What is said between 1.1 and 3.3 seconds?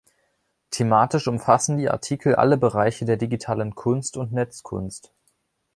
umfassen die Artikel alle Bereiche der